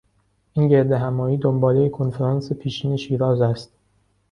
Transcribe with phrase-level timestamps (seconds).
[0.53, 3.71] این گردهمایی دنبالهی کنفرانس پیشین شیراز است.